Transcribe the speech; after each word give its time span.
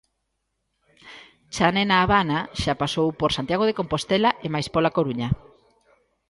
Chané 1.55 1.83
na 1.87 1.97
Habana 2.01 2.39
xa 2.61 2.73
pasou 2.81 3.07
por 3.19 3.31
Santiago 3.37 3.63
de 3.67 3.77
Compostela 3.79 4.31
e 4.45 4.47
mais 4.53 4.67
pola 4.73 4.93
Coruña. 4.97 5.29